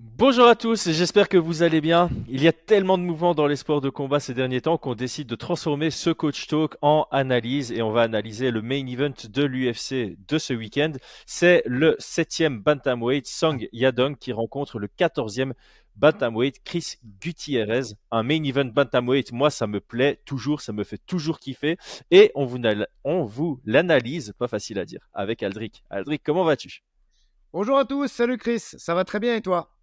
[0.00, 2.08] Bonjour à tous, j'espère que vous allez bien.
[2.28, 4.94] Il y a tellement de mouvements dans les sports de combat ces derniers temps qu'on
[4.94, 9.12] décide de transformer ce coach talk en analyse et on va analyser le main event
[9.28, 10.92] de l'UFC de ce week-end.
[11.26, 15.52] C'est le septième bantamweight Song Yadong qui rencontre le quatorzième
[15.96, 17.94] bantamweight Chris Gutierrez.
[18.12, 21.76] Un main event bantamweight, moi ça me plaît toujours, ça me fait toujours kiffer
[22.12, 22.60] et on vous,
[23.02, 25.82] on vous l'analyse, pas facile à dire, avec Aldric.
[25.90, 26.84] Aldric, comment vas-tu?
[27.52, 29.74] Bonjour à tous, salut Chris, ça va très bien et toi?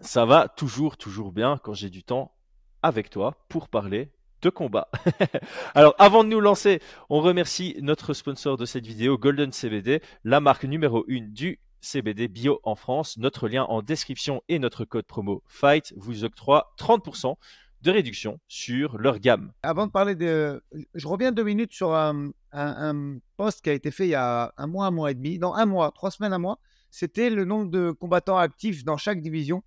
[0.00, 2.34] Ça va toujours, toujours bien quand j'ai du temps
[2.82, 4.10] avec toi pour parler
[4.40, 4.88] de combat.
[5.74, 10.40] Alors, avant de nous lancer, on remercie notre sponsor de cette vidéo, Golden CBD, la
[10.40, 13.18] marque numéro 1 du CBD bio en France.
[13.18, 17.36] Notre lien en description et notre code promo FIGHT vous octroie 30%
[17.82, 19.52] de réduction sur leur gamme.
[19.62, 20.62] Avant de parler de...
[20.94, 24.54] Je reviens deux minutes sur un, un post qui a été fait il y a
[24.56, 26.58] un mois, un mois et demi, dans un mois, trois semaines, un mois.
[26.90, 29.62] C'était le nombre de combattants actifs dans chaque division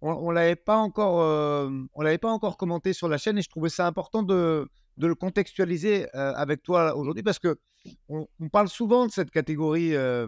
[0.00, 3.42] on, ne l'avait pas encore, euh, on l'avait pas encore commenté sur la chaîne et
[3.42, 7.58] je trouvais ça important de, le contextualiser euh, avec toi aujourd'hui parce que
[8.08, 10.26] on, parle souvent de cette catégorie euh,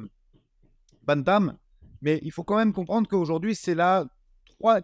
[1.05, 1.57] bantam,
[2.03, 4.07] mais il faut quand même comprendre qu'aujourd'hui c'est la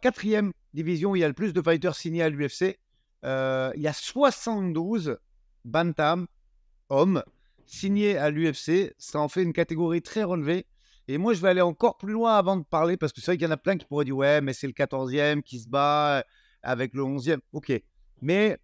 [0.02, 2.78] quatrième division où il y a le plus de fighters signés à l'UFC.
[3.22, 5.18] il y a 72
[5.64, 6.26] bantam
[6.88, 7.22] hommes
[7.66, 8.94] signés à l'UFC.
[8.98, 10.66] Ça en fait une catégorie très relevée.
[11.08, 13.36] Et moi, je vais aller encore plus loin avant de parler, parce que c'est vrai
[13.36, 15.68] qu'il y en a plein qui pourraient dire Ouais, mais c'est le 14e qui se
[15.68, 16.24] bat
[16.62, 17.38] avec le 11e.
[17.52, 17.72] Ok.
[18.22, 18.58] Mais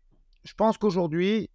[0.44, 1.50] je pense qu'aujourd'hui,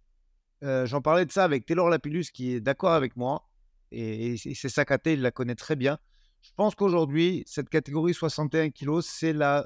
[0.64, 3.48] euh, j'en parlais de ça avec Taylor Lapillus, qui est d'accord avec moi,
[3.90, 5.98] et, c'est sa caté, il la connaît très bien.
[6.42, 9.64] Je pense qu'aujourd'hui, cette catégorie 61 kg, c'est la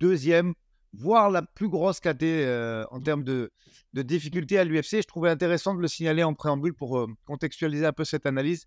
[0.00, 0.54] deuxième,
[0.92, 3.50] voire la plus grosse caté euh, en termes de,
[3.94, 5.00] de difficulté à l'UFC.
[5.02, 8.66] Je trouvais intéressant de le signaler en préambule pour euh, contextualiser un peu cette analyse.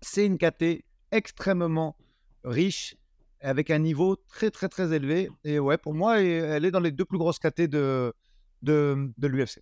[0.00, 1.96] C'est une caté extrêmement
[2.44, 2.96] riche,
[3.40, 5.28] avec un niveau très très très élevé.
[5.44, 8.12] Et ouais, pour moi, elle est dans les deux plus grosses catés de,
[8.62, 9.60] de, de l'UFC.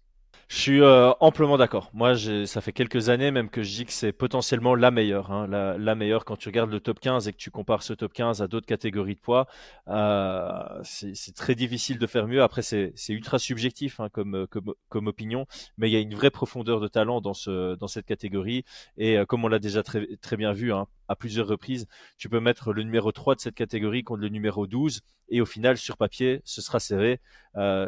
[0.48, 1.90] Je suis euh, amplement d'accord.
[1.92, 2.14] Moi,
[2.46, 5.33] ça fait quelques années même que je dis que c'est potentiellement la meilleure.
[5.33, 8.12] Hein, la, meilleure quand tu regardes le top 15 et que tu compares ce top
[8.12, 9.48] 15 à d'autres catégories de poids.
[9.89, 12.42] Euh, c'est très difficile de faire mieux.
[12.45, 15.46] Après, c'est ultra subjectif hein, comme, comme, comme, opinion,
[15.79, 18.64] mais il y a une vraie profondeur de talent dans, ce, dans cette catégorie.
[18.98, 22.29] Et euh, comme on l'a déjà très, très bien vu hein, à plusieurs reprises, tu
[22.29, 25.01] peux mettre le numéro 3 de cette catégorie contre le numéro 12.
[25.29, 27.20] Et au final, sur papier, ce sera serré.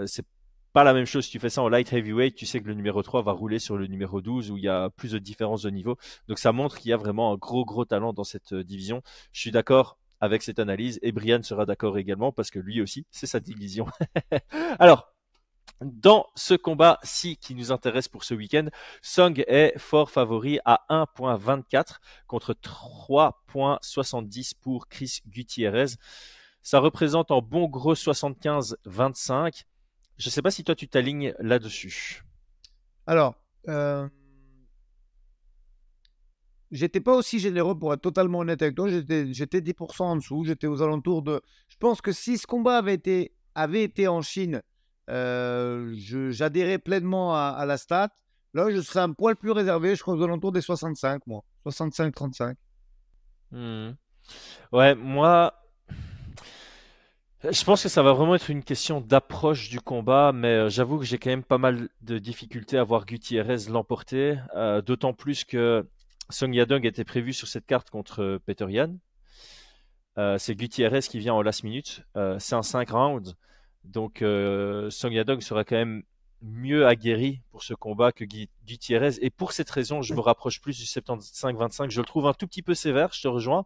[0.07, 0.25] c'est
[0.85, 3.03] la même chose si tu fais ça en light heavyweight, tu sais que le numéro
[3.03, 5.71] 3 va rouler sur le numéro 12 où il y a plus de différence de
[5.71, 5.97] niveau.
[6.29, 9.03] Donc ça montre qu'il y a vraiment un gros gros talent dans cette euh, division.
[9.33, 13.07] Je suis d'accord avec cette analyse et Brian sera d'accord également parce que lui aussi,
[13.11, 13.87] c'est sa division.
[14.79, 15.13] Alors,
[15.81, 18.67] dans ce combat-ci qui nous intéresse pour ce week-end,
[19.01, 25.93] Song est fort favori à 1.24 contre 3.70 pour Chris Gutierrez.
[26.63, 29.63] Ça représente en bon gros 75-25.
[30.19, 32.25] Je ne sais pas si toi tu t'alignes là-dessus.
[33.07, 33.37] Alors,
[33.69, 34.09] euh...
[36.71, 38.89] j'étais pas aussi généreux pour être totalement honnête avec toi.
[38.89, 40.45] J'étais 10% en dessous.
[40.45, 41.41] J'étais aux alentours de.
[41.69, 44.61] Je pense que si ce combat avait été, avait été en Chine,
[45.09, 45.95] euh,
[46.31, 48.11] j'adhérais pleinement à, la stat.
[48.55, 49.95] Là, je serais un poil plus réservé.
[49.95, 51.45] Je crois aux alentours des 65, moi.
[51.65, 52.55] 65-35.
[53.53, 53.93] Hmm.
[54.73, 55.55] Ouais, moi,
[57.45, 60.99] je pense que ça va vraiment être une question d'approche du combat, mais euh, j'avoue
[60.99, 65.45] que j'ai quand même pas mal de difficultés à voir Gutiérrez l'emporter, euh, d'autant plus
[65.45, 65.87] que
[66.31, 68.99] Song Yadong était prévu sur cette carte contre euh, Peter Yan.
[70.39, 72.03] c'est Gutiérrez qui vient en last minute,
[72.41, 73.37] c'est un 5 rounds,
[73.85, 74.19] donc
[74.91, 76.03] Song Yadong sera quand même
[76.43, 78.25] mieux aguerri pour ce combat que
[78.67, 82.35] Gutiérrez, et pour cette raison, je me rapproche plus du 75-25, je le trouve un
[82.35, 83.65] tout petit peu sévère, je te rejoins,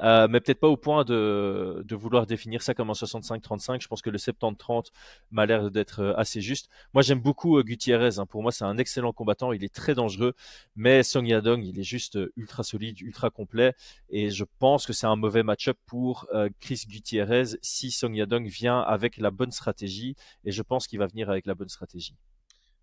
[0.00, 3.80] euh, mais peut-être pas au point de, vouloir définir ça comme un 65-35.
[3.80, 4.86] Je pense que le 70-30
[5.30, 6.68] m'a l'air d'être euh, assez juste.
[6.92, 8.18] Moi, j'aime beaucoup euh, Gutiérrez.
[8.18, 8.26] Hein.
[8.26, 9.52] Pour moi, c'est un excellent combattant.
[9.52, 10.34] Il est très dangereux.
[10.76, 13.74] Mais Song Yadong, il est juste ultra solide, ultra complet.
[14.10, 16.28] Et je pense que c'est un mauvais match-up pour
[16.60, 20.16] Chris Gutiérrez si Song Yadong vient avec la bonne stratégie.
[20.44, 22.16] Et je pense qu'il va venir avec la bonne stratégie.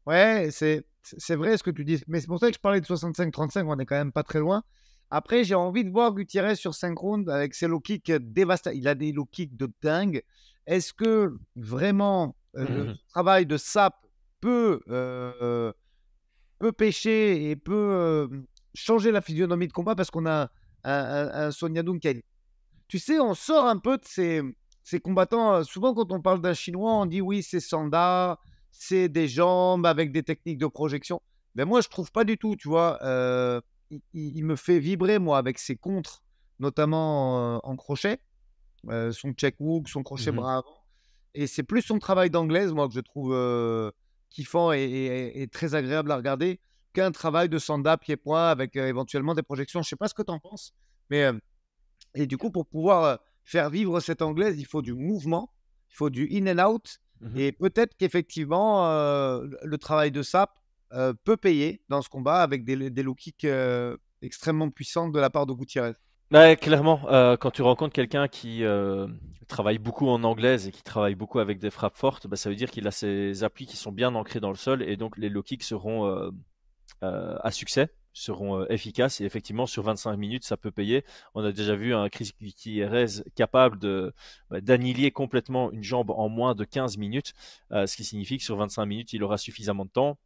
[0.06, 2.02] Ouais, c'est, c'est vrai ce que tu dis.
[2.08, 3.66] Mais c'est pour ça que je parlais de 65-35.
[3.68, 4.64] On est quand même pas très loin.
[5.14, 8.74] Après, j'ai envie de voir Gutiérrez sur 5 rounds avec ses low kicks dévastateurs.
[8.74, 10.24] Il a des low kicks de dingue.
[10.66, 13.96] Est-ce que vraiment euh, le mmh travail de Sap
[14.40, 15.74] peut, euh,
[16.60, 18.28] peut pêcher et peut euh,
[18.74, 19.96] changer la physionomie de combat?
[19.96, 20.50] Parce qu'on a
[20.86, 22.24] un, un, Sonia Doom qui
[22.88, 24.42] Tu sais, on sort un peu de ces,
[24.82, 25.62] ces combattants.
[25.66, 28.40] Souvent, quand on parle d'un Chinois, on dit oui, c'est Sanda,
[28.72, 31.22] c'est des jambes avec des techniques de projection.
[31.56, 32.98] Mais moi, je trouve pas du tout, tu vois
[34.14, 36.24] il, me fait vibrer, moi, avec ses contres,
[36.60, 38.20] notamment en, crochet.
[38.88, 40.78] son check hook, son crochet Mmh bras avant.
[41.34, 43.94] Et c'est plus son travail d'anglaise, moi, que je trouve
[44.30, 46.60] kiffant et, très agréable à regarder
[46.94, 49.82] qu'un travail de sanda pied-point avec éventuellement des projections.
[49.82, 50.74] Je sais pas ce que tu en penses,
[51.10, 51.30] mais
[52.16, 55.54] et du coup, pour pouvoir faire vivre cette anglaise, il faut du mouvement,
[55.90, 57.00] il faut du in and out.
[57.22, 58.88] Mmh Et peut-être qu'effectivement,
[59.42, 60.61] le travail de sap
[61.24, 63.48] peut payer dans ce combat avec des, des low kicks
[64.22, 65.94] extrêmement puissants de la part de Gutiérrez.
[66.32, 67.02] Clairement,
[67.40, 68.64] quand tu rencontres quelqu'un qui
[69.48, 72.56] travaille beaucoup en anglaise et qui travaille beaucoup avec des frappes fortes, bah, ça veut
[72.56, 75.30] dire qu'il a ses appuis qui sont bien ancrés dans le sol et donc les
[75.30, 76.32] low kicks seront
[77.02, 81.06] à succès seront efficaces et effectivement sur 25 minutes ça peut payer.
[81.34, 84.14] On a déjà vu un Chris Gutierrez capable
[84.50, 87.34] bah, d'annihiler complètement une jambe en moins de 15 minutes,
[87.72, 90.18] ce qui signifie que sur 25 minutes il aura suffisamment de temps.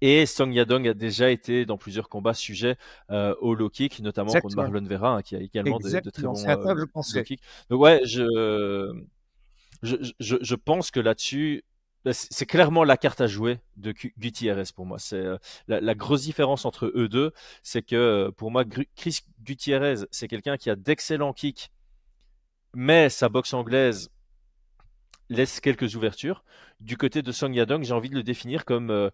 [0.00, 2.76] Et Song Yadong a déjà été dans plusieurs combats sujets
[3.08, 6.44] au low kick, notamment contre Marlon Vera, hein, qui a également de, très bons
[7.14, 7.40] low kicks.
[7.68, 8.92] Donc ouais, je,
[9.82, 11.64] je, je, je pense que là-dessus,
[12.04, 14.98] bah, c'est clairement la carte à jouer de Gutierrez pour moi.
[14.98, 15.36] C'est euh,
[15.68, 17.32] la, grosse différence entre eux deux,
[17.62, 18.64] c'est que euh, pour moi,
[18.96, 21.70] Chris Gutierrez, c'est quelqu'un qui a d'excellents kicks,
[22.74, 24.10] mais sa boxe anglaise
[25.30, 26.44] laisse quelques ouvertures.
[26.80, 29.10] Du côté de Song Yadong, j'ai envie de le définir comme euh,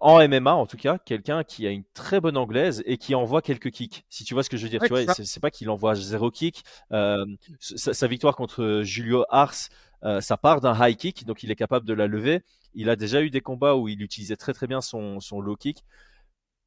[0.00, 3.42] en MMA en tout cas, quelqu'un qui a une très bonne anglaise et qui envoie
[3.42, 4.04] quelques kicks.
[4.08, 6.30] Si tu vois ce que je veux dire, tu vois, c'est pas qu'il envoie zéro
[6.30, 6.64] kick.
[6.90, 9.68] Sa, sa, victoire contre Julio Ars
[10.04, 12.42] euh, ça part d'un high kick, donc il est capable de la lever.
[12.74, 15.56] Il a déjà eu des combats où il utilisait très très bien son, son low
[15.56, 15.84] kick.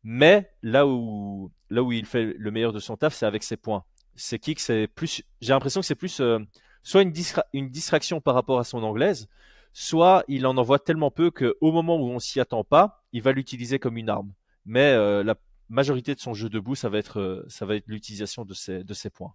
[0.03, 3.57] Mais là où, là où il fait le meilleur de son taf, c'est avec ses
[3.57, 3.83] points.
[4.15, 6.39] Ses kicks, c'est plus, j'ai l'impression que c'est plus euh,
[6.85, 9.27] soit une, distraction par rapport à son anglaise,
[9.73, 13.31] soit il en envoie tellement peu qu'au moment où on s'y attend pas, il va
[13.31, 14.31] l'utiliser comme une arme.
[14.65, 15.35] Mais euh, la
[15.67, 19.09] majorité de son jeu debout, ça va être, ça va être l'utilisation de ses, de
[19.09, 19.33] points.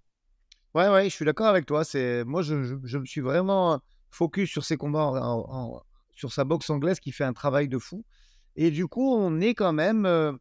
[0.75, 1.82] Ouais, ouais, je suis d'accord avec toi.
[1.82, 3.81] C'est moi, je, me suis vraiment
[4.11, 5.12] focus sur ses combats,
[6.14, 8.05] sur sa boxe anglaise qui fait un travail de fou.
[8.55, 10.32] Et du coup, on est quand même, euh,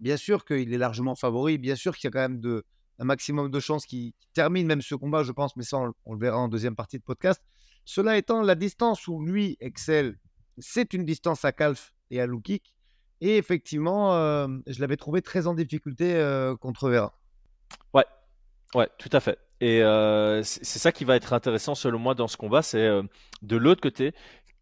[0.00, 2.64] bien sûr qu'il est largement favori, bien sûr qu'il y a quand même de,
[3.02, 6.18] un maximum de chances qu'il termine même ce combat, je pense, mais ça, on, le
[6.18, 7.42] verra en deuxième partie de podcast.
[7.84, 10.18] Cela étant, la distance où lui excelle,
[10.58, 12.76] c'est une distance à calf et à low kick.
[13.20, 17.18] Et effectivement, euh, je l'avais trouvé très en difficulté euh, contre Vera.
[17.92, 18.06] Ouais,
[18.74, 19.38] Ouais, tout à fait.
[19.60, 22.88] Et euh, c'est ça qui va être intéressant selon moi dans ce combat, c'est
[23.42, 24.14] de l'autre côté,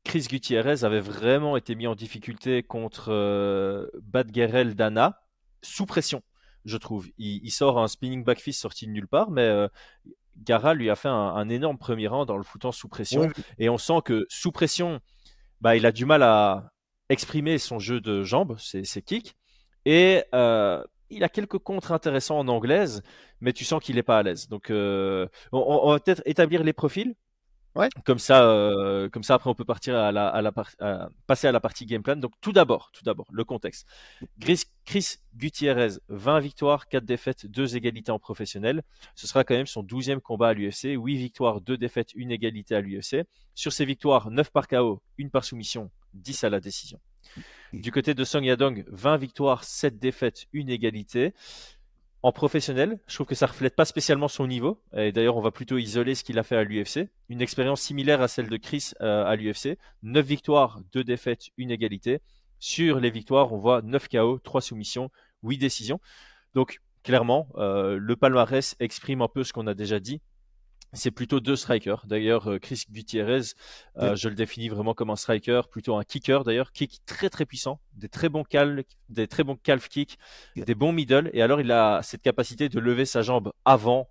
[0.04, 5.20] Chris Gutierrez avait vraiment été mis en difficulté contre Badgerel Dana
[5.62, 6.22] sous pression,
[6.64, 7.08] je trouve.
[7.18, 9.68] Il, sort un spinning back fist sorti de nulle part, mais euh,
[10.38, 13.30] Gara lui a fait un, énorme premier rang dans le foutant sous pression.
[13.58, 15.00] Et on sent que sous pression,
[15.60, 16.72] bah, il a du mal à
[17.08, 19.36] exprimer son jeu de jambes, ses, ses kicks.
[19.84, 20.22] Et
[21.10, 23.02] il a quelques contres intéressants en anglaise,
[23.40, 24.48] mais tu sens qu'il n'est pas à l'aise.
[24.48, 27.14] Donc, euh, on, va peut-être établir les profils.
[27.76, 27.88] Ouais.
[28.04, 30.52] Comme ça, euh, comme ça après on peut partir à la, à la
[31.26, 32.16] passer à la partie game plan.
[32.16, 33.86] Donc tout d'abord, tout d'abord le contexte.
[34.40, 38.82] Chris, Chris, Gutierrez, 20 victoires, 4 défaites, 2 égalités en professionnel.
[39.14, 40.96] Ce sera quand même son 12e combat à l'UFC.
[40.96, 43.24] 8 victoires, 2 défaites, 1 égalité à l'UFC.
[43.54, 46.98] Sur ses victoires, 9 par KO, 1 par soumission, 10 à la décision.
[47.72, 51.34] Du côté de Song Yadong, 20 victoires, 7 défaites, une égalité.
[52.22, 54.82] En professionnel, je trouve que ça reflète pas spécialement son niveau.
[54.94, 57.08] Et d'ailleurs, on va plutôt isoler ce qu'il a fait à l'UFC.
[57.30, 59.78] Une expérience similaire à celle de Chris euh, à l'UFC.
[60.02, 62.20] 9 victoires, 2 défaites, une égalité.
[62.58, 65.10] Sur les victoires, on voit 9 KO, 3 soumissions,
[65.44, 65.98] 8 décisions.
[66.54, 70.20] Donc, clairement, euh, le palmarès exprime un peu ce qu'on a déjà dit
[70.92, 72.04] c'est plutôt deux strikers.
[72.06, 73.54] D'ailleurs, euh, Chris Gutierrez,
[73.98, 77.46] euh, je le définis vraiment comme un striker, plutôt un kicker d'ailleurs, kick très très
[77.46, 80.18] puissant, des très bons calves, des très bons calf kicks,
[80.56, 84.08] des bons middle, et alors il a cette capacité de lever sa jambe avant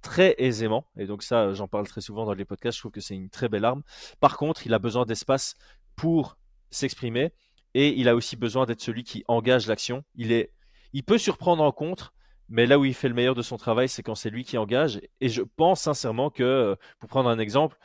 [0.00, 3.00] très aisément, et donc ça, j'en parle très souvent dans les podcasts, je trouve que
[3.00, 3.82] c'est une très belle arme.
[4.20, 5.54] Par contre, il a besoin d'espace
[5.96, 6.36] pour
[6.70, 7.32] s'exprimer,
[7.74, 10.04] et il a aussi besoin d'être celui qui engage l'action.
[10.14, 10.52] Il est,
[10.92, 12.12] il peut surprendre en contre,
[12.48, 14.58] mais là où il fait le meilleur de son travail, c'est quand c'est lui qui
[14.58, 15.00] engage.
[15.20, 17.78] Et je pense sincèrement que, euh, pour prendre un exemple,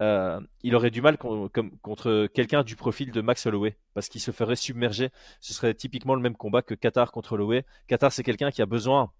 [0.00, 4.30] euh, il aurait du mal contre quelqu'un du profil de Max Holloway parce qu'il se
[4.30, 5.10] ferait submerger.
[5.40, 7.64] Ce serait typiquement le même combat que Qatar contre Holloway.
[7.86, 9.12] Qatar, c'est quelqu'un qui a besoin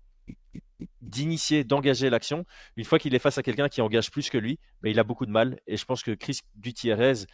[1.03, 2.45] d'initier, d'engager l'action.
[2.77, 5.05] Une fois qu'il est face à quelqu'un qui engage plus que lui, ben, il a
[5.05, 5.61] beaucoup de mal.
[5.67, 7.27] Et je pense que Chris Gutierrez,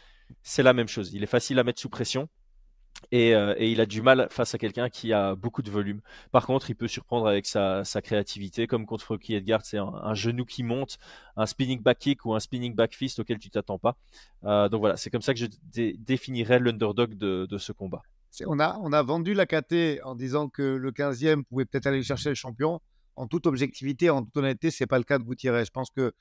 [0.42, 1.12] c'est la même chose.
[1.12, 2.28] Il est facile à mettre sous pression.
[3.12, 6.00] Euh, et, il a du mal face à quelqu'un qui a beaucoup de volume.
[6.30, 10.44] Par contre, il peut surprendre avec sa, créativité, comme contre Rocky Edgar, c'est un, genou
[10.44, 10.98] qui monte,
[11.36, 13.96] un spinning back kick ou un spinning back fist auquel tu t'attends pas.
[14.44, 15.46] Euh, donc voilà, c'est comme ça que je
[15.98, 18.02] définirais l'underdog de, ce combat.
[18.46, 22.02] On a, on a vendu la KT en disant que le 15e pouvait peut-être aller
[22.02, 22.80] chercher le champion.
[23.16, 25.64] en toute objectivité, en toute honnêteté, c'est pas le cas de Gutiérrez.
[25.64, 26.12] Je pense que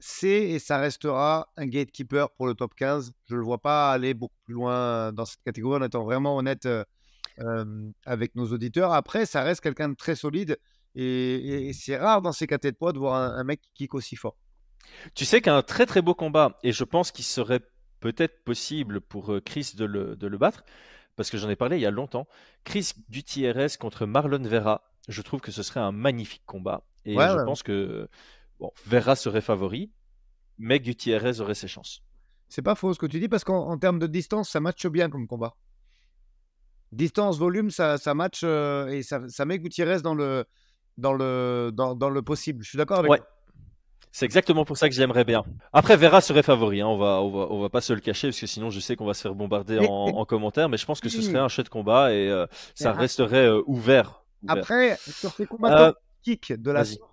[0.00, 3.12] c'est et ça restera un gatekeeper pour le top 15.
[3.28, 6.36] Je ne le vois pas aller beaucoup plus loin dans cette catégorie en étant vraiment
[6.36, 6.66] honnête
[8.06, 8.92] avec nos auditeurs.
[8.92, 10.58] Après, ça reste quelqu'un de très solide
[10.94, 14.16] et, c'est rare dans ces catégories de poids de voir un, mec qui kick aussi
[14.16, 14.36] fort.
[15.14, 17.60] Tu sais qu'un très très beau combat, et je pense qu'il serait
[18.00, 20.64] peut-être possible pour Chris de le, de le battre,
[21.16, 22.26] parce que j'en ai parlé il y a longtemps.
[22.64, 26.82] Chris Gutiérrez contre Marlon Vera, je trouve que ce serait un magnifique combat.
[27.04, 28.08] Et je pense que
[28.60, 29.90] bon, Vera serait favori,
[30.58, 32.02] mais Gutiérrez aurait ses chances.
[32.48, 35.08] C'est pas faux ce que tu dis, parce qu'en termes de distance, ça matche bien
[35.08, 35.54] comme combat.
[36.92, 40.44] Distance, volume, ça, ça match euh, et ça, ça, met Gutiérrez dans le,
[40.98, 42.64] dans le, dans, dans le possible.
[42.64, 43.20] Je suis d'accord avec ouais.
[44.12, 45.44] C'est exactement pour ça que j'aimerais bien.
[45.72, 46.88] Après, Vera serait favori, hein.
[46.88, 48.96] on, va, on, va, on va pas se le cacher, parce que sinon je sais
[48.96, 51.46] qu'on va se faire bombarder en, en commentaire, mais je pense que ce serait un
[51.46, 56.84] chouette combat et euh, ça resterait euh, ouvert, Après, sur ces combats kick de la
[56.84, 57.09] sorte,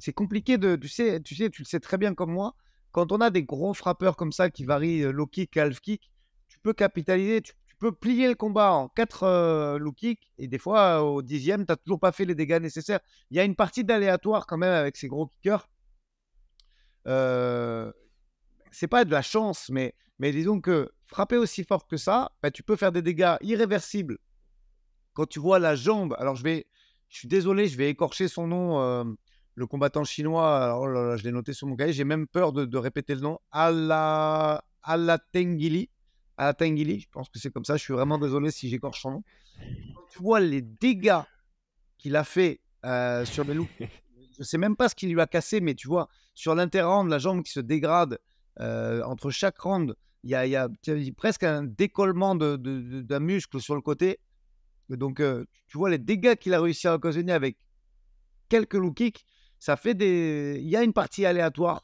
[0.00, 0.76] c'est compliqué de.
[0.76, 2.54] Tu sais, tu sais, tu le sais très bien comme moi,
[2.92, 6.10] quand on a des gros frappeurs comme ça qui varient low kick, half kick,
[6.48, 10.58] tu peux capitaliser, tu peux plier le combat en 4 euh, low kicks et des
[10.58, 13.00] fois au dixième, tu n'as toujours pas fait les dégâts nécessaires.
[13.30, 15.68] Il y a une partie d'aléatoire quand même avec ces gros kickers.
[17.06, 17.90] Euh,
[18.70, 22.50] c'est pas de la chance, mais, mais disons que frapper aussi fort que ça, bah,
[22.50, 24.18] tu peux faire des dégâts irréversibles.
[25.14, 26.66] Quand tu vois la jambe, alors je vais,
[27.08, 29.04] je suis désolé, je vais écorcher son nom, euh,
[29.60, 30.76] le combattant chinois.
[30.80, 33.20] Oh là là, je l'ai noté sur mon cahier, j'ai même peur de, répéter le
[33.20, 33.38] nom.
[33.52, 34.62] Allah
[35.32, 35.90] Tengili
[36.36, 37.76] à Tengili, je pense que c'est comme ça.
[37.76, 39.22] Je suis vraiment désolé si j'écorche son nom.
[40.10, 41.20] tu vois les dégâts
[41.98, 43.68] qu'il a fait euh, sur les loups,
[44.38, 47.18] je sais même pas ce qu'il lui a cassé, mais tu vois, sur l'interrand, la
[47.18, 48.18] jambe qui se dégrade
[48.60, 50.68] euh, entre chaque round, il y a,
[51.16, 54.18] presque un décollement d'un de, muscle sur le côté.
[54.88, 57.58] Donc, euh, tu vois les dégâts qu'il a réussi à occasionner avec
[58.48, 59.24] quelques low kicks.
[59.60, 60.58] Ça fait des.
[60.60, 61.82] Il y a une partie aléatoire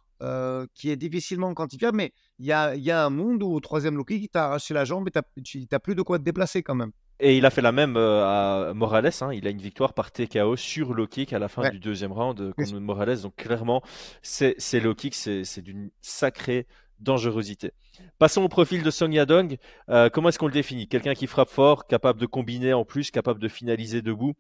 [0.75, 4.33] qui est difficilement quantifiable, mais il y a, un monde où au troisième low kick,
[4.33, 6.91] t'a arraché la jambe et tu n'as plus de quoi te déplacer quand même.
[7.21, 9.11] Et il a fait la même à Morales.
[9.21, 9.33] Hein.
[9.33, 12.55] Il a une victoire par TKO sur low kick à la fin du deuxième round
[12.55, 13.21] contre Morales.
[13.21, 13.83] Donc clairement,
[14.23, 16.67] c'est low kick, c'est d'une sacrée
[16.99, 17.73] dangerosité.
[18.19, 19.59] Passons au profil de Song Yadong.
[20.15, 20.89] comment est-ce qu'on le définit?
[20.89, 24.35] Quelqu'un qui frappe fort, capable de combiner en plus, capable de finaliser debout.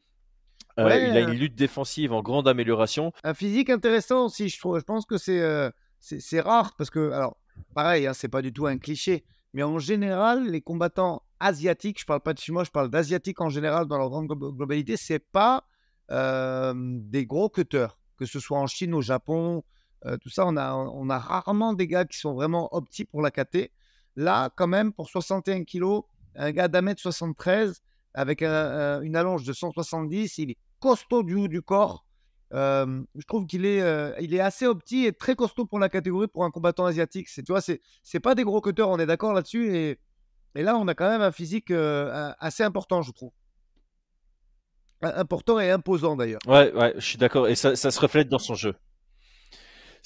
[0.76, 3.12] Il a une lutte défensive en grande amélioration.
[3.24, 4.78] Un physique intéressant aussi, je trouve.
[4.78, 7.36] Je pense que c'est c'est rare parce que, alors,
[7.74, 12.06] pareil, hein, c'est pas du tout un cliché, mais en général, les combattants asiatiques, je
[12.06, 15.64] parle pas de chinois, je parle d'asiatiques en général dans leur grande globalité, c'est pas
[16.08, 19.64] des gros cutters, que ce soit en Chine, au Japon,
[20.20, 23.30] tout ça, on a, on a rarement des gars qui sont vraiment optis pour la
[23.30, 23.72] KT.
[24.14, 26.04] Là, quand même, pour 61 kilos,
[26.36, 27.82] un gars d'un mètre 73
[28.14, 32.06] avec une allonge de 170, il est costaud du corps
[32.52, 36.86] je trouve qu'il est, assez opti et très costaud pour la catégorie pour un combattant
[36.86, 37.28] asiatique.
[37.28, 39.76] C'est, tu vois, c'est, c'est pas des gros cutters, on est d'accord là-dessus.
[39.76, 39.98] Et,
[40.54, 43.32] là, on a quand même un physique assez important, je trouve.
[45.02, 46.40] Important et imposant d'ailleurs.
[46.46, 47.48] Ouais, ouais, je suis d'accord.
[47.48, 48.74] Et ça se reflète dans son jeu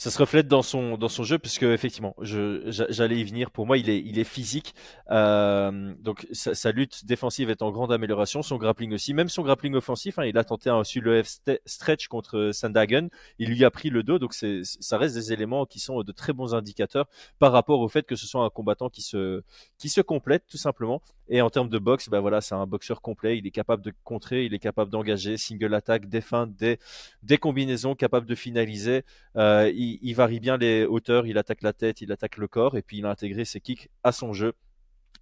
[0.01, 3.51] ça se reflète dans son dans son jeu puisque effectivement, j'allais y venir.
[3.51, 4.75] Pour moi, il est il est physique.
[5.11, 9.75] Euh, donc sa, lutte défensive est en grande amélioration, son grappling aussi, même son grappling
[9.75, 10.19] offensif.
[10.19, 11.23] Hein, il a tenté un le
[11.67, 14.19] stretch contre Sandagen, il lui a pris le dos.
[14.19, 17.07] Donc c'est ça reste des éléments qui sont de très bons indicateurs
[17.39, 19.43] par rapport au fait que ce soit un combattant qui se
[19.77, 21.03] qui se complète tout simplement.
[21.31, 23.39] Et en termes de boxe, ben voilà, c'est un boxeur complet.
[23.39, 26.21] Il est capable de contrer, il est capable d'engager, single attack, des
[26.59, 26.79] des,
[27.23, 29.05] des combinaisons, capable de finaliser.
[29.37, 32.83] Euh, il, varie bien les hauteurs, il attaque la tête, il attaque le corps, et
[32.83, 34.55] puis il a intégré ses kicks à son jeu.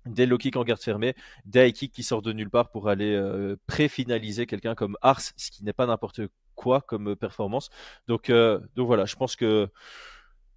[0.06, 2.88] Des low kicks en garde fermée, des high kicks qui sortent de nulle part pour
[2.88, 6.22] aller euh, pré-finaliser quelqu'un comme Ars, ce qui n'est pas n'importe
[6.54, 7.68] quoi comme performance.
[8.06, 9.68] Donc, euh, donc voilà, je pense que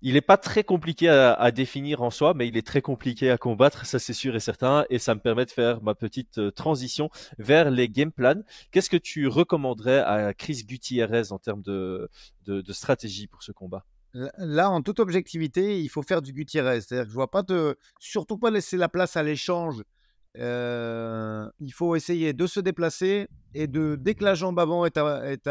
[0.01, 3.38] il n'est pas très compliqué à, définir en soi, mais il est très compliqué à
[3.38, 6.51] combattre, ça c'est sûr et certain, et ça me permet de faire ma petite euh,
[6.51, 8.41] transition vers les game plans.
[8.72, 12.10] Qu'est-ce que tu recommanderais à Chris Gutierrez en termes de,
[12.70, 13.86] stratégie pour ce combat?
[14.13, 16.81] Là, en toute objectivité, il faut faire du Gutierrez.
[16.81, 19.84] C'est-à-dire que je vois pas de, surtout pas laisser la place à l'échange.
[20.38, 24.98] Euh, il faut essayer de se déplacer et de dès que la jambe avant est,
[24.98, 25.50] est,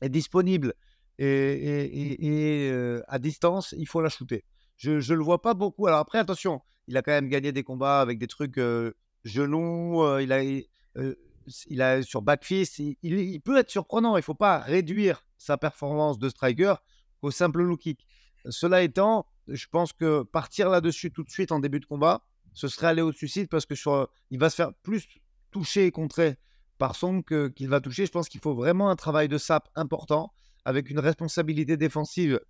[0.00, 0.74] est disponible
[1.18, 4.44] et, euh, à distance, il faut la shooter.
[4.76, 5.86] Je ne le vois pas beaucoup.
[5.86, 8.92] Alors après, attention, il a quand même gagné des combats avec des trucs euh,
[9.24, 14.16] genoux, euh, il, a, il a sur backfist, il, il, peut être surprenant.
[14.16, 16.74] Il ne faut pas réduire sa performance de striker
[17.22, 18.06] au simple low kick.
[18.48, 22.68] Cela étant, je pense que partir là-dessus tout de suite en début de combat, ce
[22.68, 25.06] serait aller au suicide parce que sur, il va se faire plus
[25.50, 26.36] toucher et contrer
[26.78, 28.06] par son qu'il va toucher.
[28.06, 30.32] Je pense qu'il faut vraiment un travail de sap important
[30.66, 32.40] avec une responsabilité défensive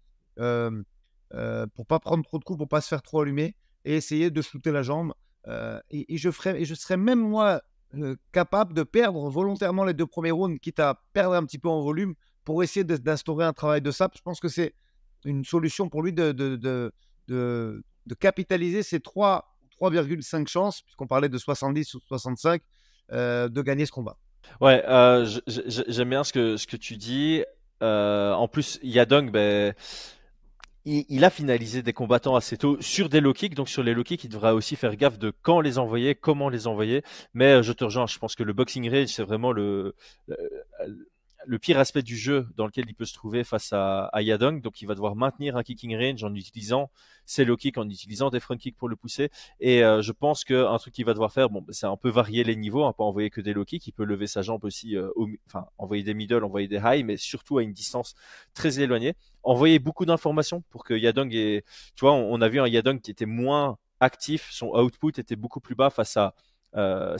[0.41, 0.83] euh,
[1.35, 3.55] euh, pour pas prendre trop de coups, pour pas se faire trop allumer
[3.85, 5.13] et essayer de shooter la jambe.
[5.49, 7.61] Euh, et, je ferai, et je serais même moi
[7.95, 11.69] euh, capable de perdre volontairement les deux premiers rounds, quitte à perdre un petit peu
[11.69, 14.17] en volume pour essayer d'instaurer un travail de sap.
[14.17, 14.75] Je pense que c'est
[15.27, 16.93] une solution pour lui de, de, de,
[18.07, 22.63] de capitaliser ces 3,5 chances, puisqu'on parlait de 70 ou 65,
[23.11, 24.17] de gagner ce combat.
[24.61, 24.83] Ouais,
[25.47, 27.45] j'aime bien ce que, ce que tu dis.
[27.83, 29.75] Euh, en plus, Yadong, ben,
[30.85, 33.55] il, a finalisé des combattants assez tôt sur des low kicks.
[33.55, 36.49] Donc sur les low kicks, il devra aussi faire gaffe de quand les envoyer, comment
[36.49, 37.03] les envoyer.
[37.35, 39.95] Mais euh, je te rejoins, je pense que le boxing range, c'est vraiment le
[41.59, 44.61] pire aspect du jeu dans lequel il peut se trouver face à, Yadong.
[44.61, 46.91] Donc, il va devoir maintenir un kicking range en utilisant
[47.25, 49.31] ses low kicks, en utilisant des front kicks pour le pousser.
[49.61, 52.45] Et euh, je pense qu'un truc qu'il va devoir faire, bon, c'est un peu varier
[52.45, 53.87] les niveaux, hein, pas envoyer que des low kicks.
[53.87, 55.11] Il peut lever sa jambe aussi, euh,
[55.47, 58.15] enfin, envoyer des middle, envoyer des high, mais surtout à une distance
[58.55, 59.15] très éloignée.
[59.43, 63.11] Envoyer beaucoup d'informations pour que Yadong ait, tu vois, on, a vu un Yadong qui
[63.11, 66.35] était moins actif, son output était beaucoup plus bas face à
[66.75, 67.17] euh.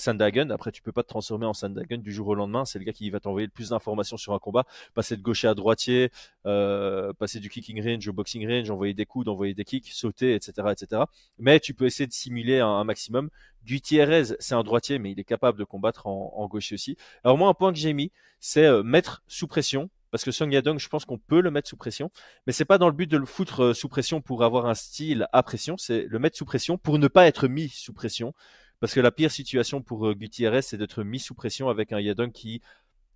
[0.51, 2.65] Après, tu peux pas te transformer en Sandagen du jour au lendemain.
[2.65, 4.65] C'est le gars qui va t'envoyer le plus d'informations sur un combat.
[4.95, 6.11] Passer de gaucher à droitier,
[6.47, 10.35] euh, passer du kicking range au boxing range, envoyer des coups, envoyer des kicks, sauter,
[10.35, 11.03] etc., etc.
[11.39, 13.31] Mais tu peux essayer de simuler un, maximum.
[13.65, 16.97] Gutiérrez, c'est un droitier, mais il est capable de combattre en, gaucher aussi.
[17.25, 20.51] Alors moi, un point que j'ai mis, c'est euh, mettre sous pression parce que Song
[20.51, 22.11] Yadong, je pense qu'on peut le mettre sous pression,
[22.47, 25.27] mais c'est pas dans le but de le foutre sous pression pour avoir un style
[25.33, 28.33] à pression, c'est le mettre sous pression pour ne pas être mis sous pression.
[28.81, 32.01] Parce que la pire situation pour euh, Gutiérrez, c'est d'être mis sous pression avec un
[32.01, 32.61] Yadong qui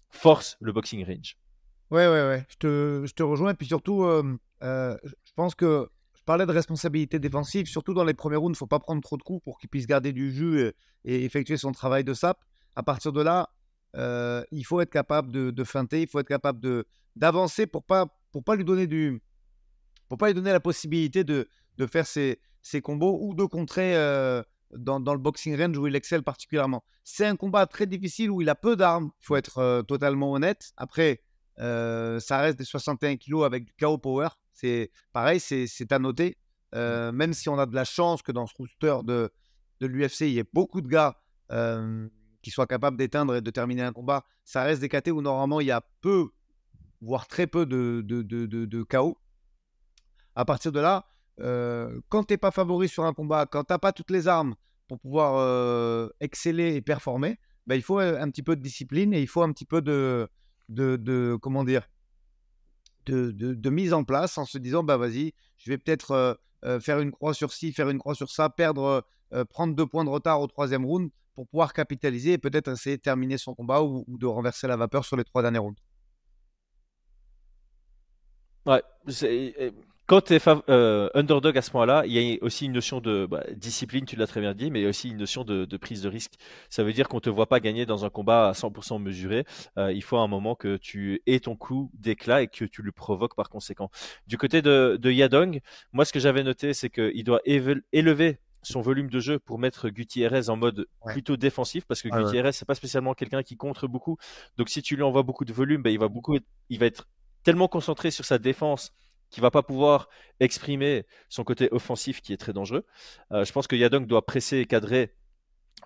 [0.09, 1.37] force le boxing range.
[1.91, 2.47] Ouais, ouais, ouais.
[2.49, 3.51] Je te, rejoins.
[3.51, 7.67] Et puis surtout, euh, euh, je pense que je parlais de responsabilité défensive.
[7.67, 9.69] Surtout dans les premiers rounds, il ne faut pas prendre trop de coups pour qu'il
[9.69, 10.73] puisse garder du jus
[11.05, 12.39] et, effectuer son travail de sap.
[12.77, 13.51] À partir de là,
[14.53, 16.85] il faut être capable de, de, feinter, il faut être capable
[17.17, 19.21] d'avancer pour pas pour pas lui donner du
[20.09, 23.95] pour pas lui donner la possibilité de, de faire ses, ses combos ou de contrer
[24.77, 26.85] dans, le boxing range où il excelle particulièrement.
[27.05, 30.33] C'est un combat très difficile où il a peu d'armes, il faut être euh, totalement
[30.33, 30.73] honnête.
[30.77, 31.23] Après,
[31.59, 34.29] euh, ça reste des 61 kilos avec du KO power.
[34.53, 36.37] C'est pareil, c'est à noter.
[36.75, 39.31] Euh, même si on a de la chance que dans ce rooster de,
[39.81, 41.17] de l'UFC, il y ait beaucoup de gars
[42.43, 45.61] qui soient capables d'éteindre et de terminer un combat, ça reste des KT où normalement
[45.61, 46.29] il y a peu,
[47.01, 49.19] voire très peu de, de, de, de KO.
[50.37, 51.07] À partir de là,
[51.41, 54.55] quand tu n'es pas favori sur un combat, quand tu n'as pas toutes les armes
[54.89, 59.29] pour pouvoir exceller et performer, bah, il faut un petit peu de discipline et il
[59.29, 60.29] faut un petit peu de,
[60.69, 61.89] de, comment dire,
[63.07, 66.41] de, de, mise en place en se disant, bah vas-y, je vais peut-être
[66.81, 69.05] faire une croix sur ci, faire une croix sur ça, perdre,
[69.51, 73.03] prendre deux points de retard au troisième round pour pouvoir capitaliser et peut-être essayer de
[73.03, 75.81] terminer son combat ou, ou de renverser la vapeur sur les trois derniers rounds.
[78.67, 78.83] Ouais,
[80.11, 83.27] quand tu es euh, underdog à ce moment-là, il y a aussi une notion de
[83.27, 85.77] bah, discipline, tu l'as très bien dit, mais il y a aussi une notion de,
[85.77, 86.33] prise de risque.
[86.69, 89.45] Ça veut dire qu'on te voit pas gagner dans un combat à 100% mesuré.
[89.79, 92.83] Euh, il faut à un moment que tu aies ton coup d'éclat et que tu
[92.83, 93.89] le provoques par conséquent.
[94.27, 95.61] Du côté de, Yadong,
[95.93, 99.91] moi ce que j'avais noté, c'est qu'il doit élever son volume de jeu pour mettre
[99.91, 104.19] Gutiérrez en mode plutôt défensif parce que Gutiérrez c'est pas spécialement quelqu'un qui contre beaucoup
[104.59, 106.37] donc si tu lui envoies beaucoup de volume ben, il va beaucoup
[106.69, 107.09] il va être
[107.43, 108.93] tellement concentré sur sa défense
[109.31, 110.09] qui va pas pouvoir
[110.41, 112.85] exprimer son côté offensif qui est très dangereux.
[113.33, 115.15] Euh, je pense que Yadong doit presser et cadrer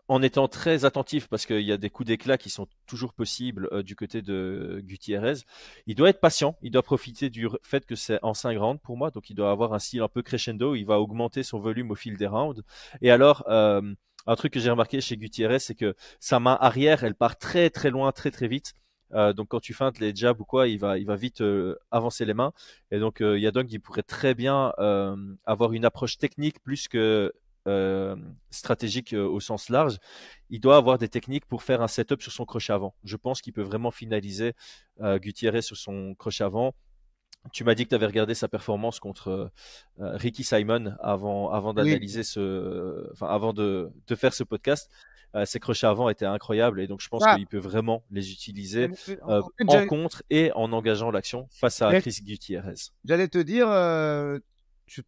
[0.08, 3.68] en étant très attentif parce qu'il y a des coups d'éclat qui sont toujours possibles
[3.72, 5.34] euh, du côté de Gutiérrez.
[5.86, 8.96] Il doit être patient, il doit profiter du fait que c'est en 5 rounds pour
[8.96, 11.90] moi, donc il doit avoir un style un peu crescendo, il va augmenter son volume
[11.90, 12.62] au fil des rounds.
[13.00, 13.80] Et alors, euh,
[14.26, 17.70] un truc que j'ai remarqué chez Gutiérrez, c'est que sa main arrière, elle part très
[17.70, 18.74] très loin, très très vite.
[19.14, 21.76] Euh, donc quand tu feintes les jabs ou quoi, il va, il va vite euh,
[21.90, 22.52] avancer les mains.
[22.90, 24.72] Et donc euh, Yadong, il pourrait très bien
[25.44, 27.32] avoir une approche technique plus que
[28.50, 29.98] stratégique au sens large.
[30.50, 32.94] Il doit avoir des techniques pour faire un setup sur son crochet avant.
[33.04, 34.52] Je pense qu'il peut vraiment finaliser
[35.00, 36.74] Gutiérrez sur son crochet avant.
[37.52, 39.50] Tu m'as dit que tu avais regardé sa performance contre
[39.98, 44.90] Ricky Simon avant, avant d'analyser ce, enfin, avant de, de, faire ce podcast.
[45.34, 47.34] Euh, ses crochets avant étaient incroyables et donc je pense ah.
[47.34, 48.88] qu'il peut vraiment les utiliser
[49.28, 52.74] euh, en contre et en engageant l'action face à Chris Gutierrez.
[53.04, 54.38] J'allais te dire, euh,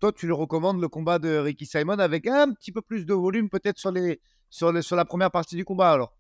[0.01, 3.15] toi tu le recommandes le combat de Ricky Simon avec un petit peu plus de
[3.15, 6.13] volume peut-être sur, les, sur, les, sur la première partie du combat alors?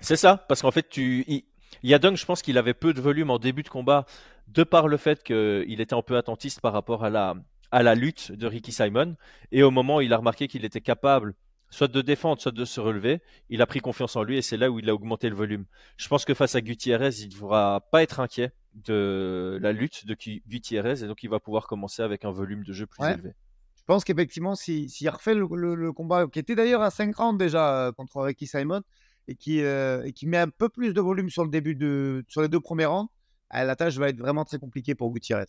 [0.00, 1.44] C'est ça, parce qu'en fait tu...
[1.82, 4.06] Yadong, je pense qu'il avait peu de volume en début de combat,
[4.48, 7.34] de par le fait qu'il était un peu attentiste par rapport à la,
[7.70, 9.16] à la lutte de Ricky Simon.
[9.52, 11.34] Et au moment où il a remarqué qu'il était capable
[11.74, 13.20] soit de défendre, soit de se relever.
[13.50, 15.64] Il a pris confiance en lui et c'est là où il a augmenté le volume.
[15.96, 20.06] Je pense que face à Gutiérrez, il ne devra pas être inquiet de la lutte
[20.06, 23.34] de Gutiérrez et donc il va pouvoir commencer avec un volume de jeu plus élevé.
[23.76, 27.92] Je pense qu'effectivement, s'il refait le, combat, qui était d'ailleurs à 5 rounds déjà euh,
[27.92, 28.82] contre Ricky Simon,
[29.26, 32.24] et qui, euh, et qui met un peu plus de volume sur le début de,
[32.28, 33.10] sur les deux premiers rangs,
[33.54, 35.46] euh, la tâche va être vraiment très compliquée pour Gutiérrez.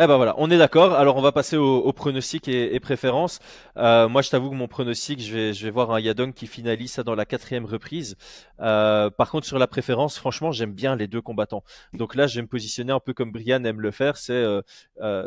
[0.00, 0.94] Eh ben voilà, on est d'accord.
[0.94, 3.40] Alors on va passer au, au pronostic et, et préférences.
[3.76, 5.32] Euh, moi, je t'avoue que mon pronostic, je
[5.64, 8.16] vais, voir un Yadong qui finalise ça dans la quatrième reprise.
[8.60, 11.64] Euh, par contre, sur la préférence, franchement, j'aime bien les deux combattants.
[11.94, 14.18] Donc là, je vais me positionner un peu comme Brian aime le faire.
[14.18, 14.62] C'est euh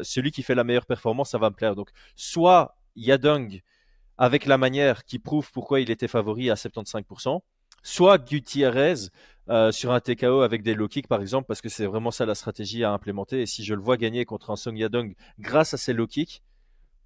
[0.04, 1.76] celui qui fait la meilleure performance, ça va me plaire.
[1.76, 3.62] Donc soit Yadong
[4.18, 7.42] avec la manière qui prouve pourquoi il était favori à 75%,
[7.84, 9.10] soit Gutiérrez
[9.50, 12.26] euh, sur un TKO avec des low kicks par exemple, parce que c'est vraiment ça
[12.26, 13.42] la stratégie à implémenter.
[13.42, 16.44] Et si je le vois gagner contre un Song Yadong grâce à ses low kicks,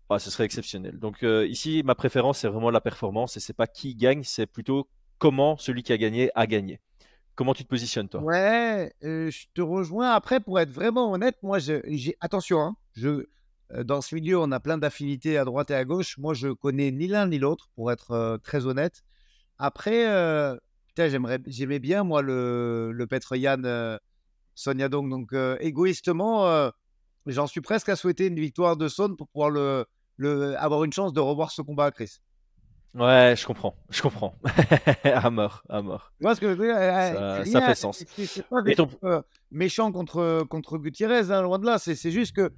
[0.09, 0.99] bah, ce serait exceptionnel.
[0.99, 4.45] Donc euh, ici, ma préférence, c'est vraiment la performance et c'est pas qui gagne, c'est
[4.47, 6.81] plutôt comment celui qui a gagné a gagné.
[7.35, 8.21] Comment tu te positionnes toi?
[8.21, 10.11] Ouais, euh, je te rejoins.
[10.11, 12.59] Après, pour être vraiment honnête, moi, j'ai attention.
[12.61, 13.25] Hein, je,
[13.83, 16.17] dans ce milieu, on a plein d'affinités à droite et à gauche.
[16.17, 19.03] Moi, je connais ni l'un ni l'autre, pour être très honnête.
[19.57, 20.05] Après,
[20.97, 23.97] j'aimerais, j'aimais bien, moi, le, le Petre Yann euh,
[24.55, 25.09] Sonia Dong.
[25.09, 26.69] Donc, euh, égoïstement, euh,
[27.25, 29.85] j'en suis presque à souhaiter une victoire de Son pour pouvoir le,
[30.17, 32.19] le, avoir une chance de revoir ce combat à Chris.
[32.93, 34.39] Ouais, je comprends, je comprends.
[35.03, 36.13] à mort, à mort.
[36.21, 38.05] Moi, que ça, ça fait sens.
[38.15, 38.63] C'est pas
[39.51, 41.77] méchant contre, contre Gutiérrez, hein, loin de là.
[41.77, 42.53] C'est juste que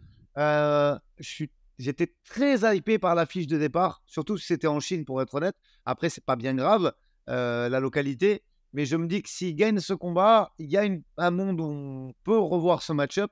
[1.80, 5.56] j'étais très hypé par l'affiche de départ, surtout si c'était en Chine, pour être honnête.
[5.86, 6.94] Après, c'est pas bien grave.
[7.30, 8.44] Euh, la localité.
[8.74, 10.88] Mais je me dis que s'il gagne ce combat, il y a
[11.18, 13.32] un monde où on peut revoir ce match-up.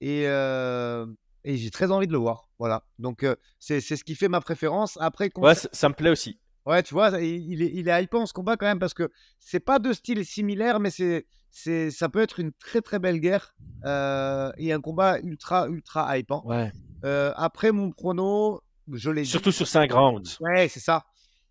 [0.00, 1.06] Et, euh,
[1.44, 2.48] et j'ai très envie de le voir.
[2.58, 2.84] Voilà.
[2.98, 4.98] Donc, euh, c'est ce qui fait ma préférence.
[5.00, 6.38] Après, ouais, ça, me plaît aussi.
[6.66, 9.60] Ouais, tu vois, il, est, il est hypant ce combat quand même parce que c'est
[9.60, 13.54] pas de style similaire, mais c'est, c'est, ça peut être une très très belle guerre
[13.84, 16.44] et un combat ultra ultra hypant.
[16.46, 16.70] Ouais.
[17.02, 20.38] après mon prono, je l'ai surtout sur 5 rounds.
[20.40, 21.04] Ouais, c'est ça,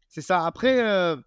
[0.07, 0.45] c'est ça.
[0.45, 1.17] Après,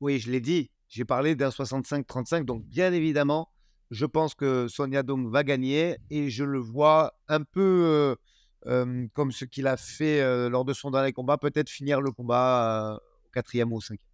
[0.00, 3.48] oui, je l'ai dit, j'ai parlé d'un 65-35, donc bien évidemment,
[3.90, 8.16] je pense que Sonia Dong va gagner et je le vois un peu
[8.64, 13.28] comme ce qu'il a fait lors de son dernier combat, peut-être finir le combat au
[13.30, 14.11] quatrième ou au cinquième.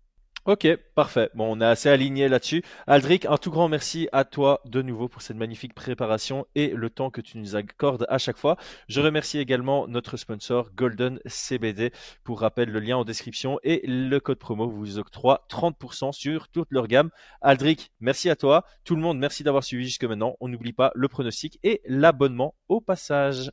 [0.48, 1.28] Ok, parfait.
[1.34, 2.62] Bon, on est assez aligné là-dessus.
[2.86, 6.88] Aldric, un tout grand merci à toi de nouveau pour cette magnifique préparation et le
[6.88, 8.56] temps que tu nous accordes à chaque fois.
[8.88, 11.92] Je remercie également notre sponsor Golden CBD.
[12.24, 16.68] Pour rappel, le lien en description et le code promo vous octroie 30% sur toute
[16.70, 17.10] leur gamme.
[17.42, 18.64] Aldric, merci à toi.
[18.84, 20.34] Tout le monde, merci d'avoir suivi jusque maintenant.
[20.40, 23.52] On n'oublie pas le pronostic et l'abonnement au passage.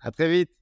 [0.00, 0.61] À très vite.